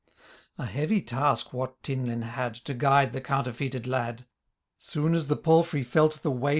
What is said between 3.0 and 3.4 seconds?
the